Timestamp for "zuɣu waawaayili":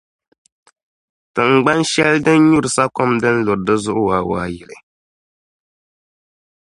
3.83-4.77